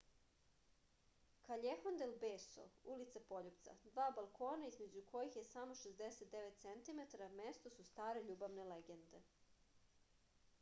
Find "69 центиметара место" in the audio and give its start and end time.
5.83-7.75